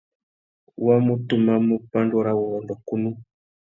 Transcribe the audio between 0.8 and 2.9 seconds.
Wa mú tumamú pandúrâwurrôndô